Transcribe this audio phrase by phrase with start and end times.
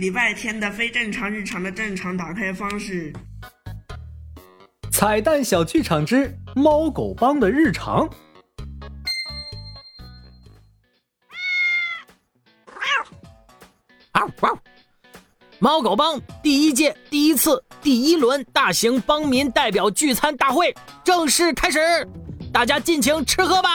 [0.00, 3.12] 礼拜天的非正常日常的正常打开方式。
[4.90, 8.08] 彩蛋小剧场之猫狗帮的日常。
[15.58, 20.74] 猫狗帮第一届第一次第一轮大型帮民代表聚餐大会
[21.04, 21.78] 正式开始，
[22.50, 23.68] 大家尽情吃喝吧。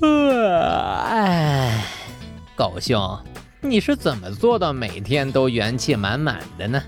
[0.00, 1.84] 呃，哎，
[2.54, 2.96] 狗兄，
[3.68, 6.82] 你是怎么做到每天都元气满满的呢？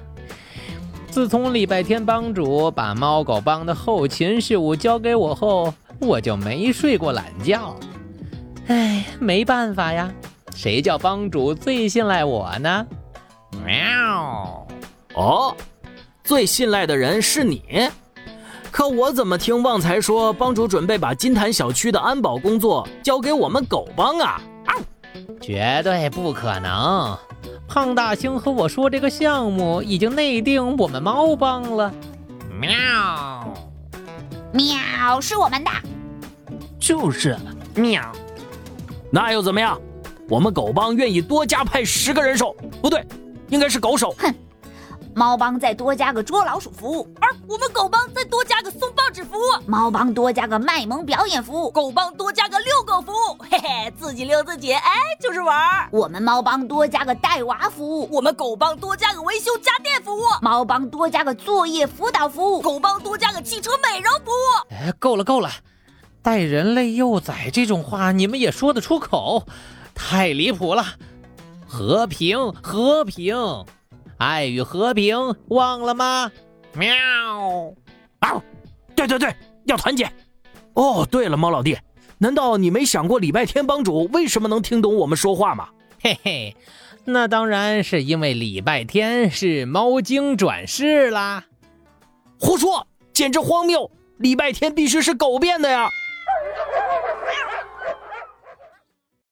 [1.10, 7.74] 自从礼拜天帮主把猫狗帮的后勤事务交给我后，我就没睡过懒觉。
[8.68, 10.12] 哎，没办法呀，
[10.54, 12.86] 谁叫帮主最信赖我呢？
[13.64, 14.66] 喵！
[15.14, 15.56] 哦，
[16.22, 17.90] 最信赖的人是你，
[18.70, 24.40] 可我怎么听旺财说帮主准备把金坛小区的安保工作交给我们狗帮啊？
[25.40, 27.16] 绝对不可能！
[27.66, 31.92] 胖大星和我说，这个项目已经内定我们猫帮了。
[32.60, 33.54] 喵！
[34.52, 35.70] 喵，是我们的。
[36.78, 37.36] 就是
[37.74, 38.02] 喵。
[39.10, 39.80] 那又怎么样？
[40.28, 43.04] 我们狗帮愿意多加派十个人手，不对。
[43.48, 44.14] 应该是狗手。
[44.18, 44.34] 哼，
[45.18, 49.40] 猫帮再多加个捉老鼠服务，而我们狗帮再多加个送报纸服务。
[49.66, 53.36] 猫帮多加个卖萌表演服务，狗帮多加个遛狗服务。
[53.50, 55.88] 嘿嘿，自己遛自己，哎，就是玩儿。
[55.90, 60.22] 我们猫帮多加个带娃服务，我们狗帮多加个维修家电服务。
[60.40, 64.70] 猫帮多加个作业辅导服务，狗帮多加个汽车美容服务。
[64.70, 65.50] 哎，够了够了，
[66.22, 69.42] 带人类幼崽这种话你们也说得出口，
[69.96, 70.84] 太离谱了。
[71.66, 73.36] 和平，和平，
[74.18, 76.30] 爱与和平，忘了吗？
[76.74, 76.94] 喵！
[78.18, 78.42] 啊，
[78.94, 80.10] 对对对，要团结。
[80.74, 81.78] 哦，对了，猫老弟，
[82.18, 85.68] 难道你没想过礼拜天帮主为什么能听懂我们说话吗？
[86.00, 86.56] 嘿嘿，
[87.04, 91.44] 那当然是因为礼拜天是猫精转世啦。
[92.38, 93.90] 胡说，简直荒谬！
[94.18, 95.88] 礼拜天必须是狗变的呀！